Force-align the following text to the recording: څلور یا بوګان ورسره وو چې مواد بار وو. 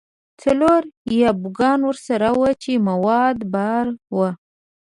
څلور 0.41 0.81
یا 1.21 1.29
بوګان 1.41 1.79
ورسره 1.85 2.27
وو 2.37 2.47
چې 2.61 2.83
مواد 2.87 3.37
بار 3.53 3.85
وو. 4.15 4.27